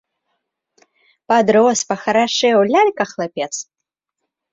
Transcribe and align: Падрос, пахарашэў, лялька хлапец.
Падрос, 1.31 1.79
пахарашэў, 1.91 2.59
лялька 2.71 3.03
хлапец. 3.11 3.51